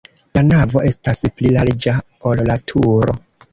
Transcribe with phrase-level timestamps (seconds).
[0.37, 1.95] La navo estas pli larĝa,
[2.33, 3.19] ol la turo.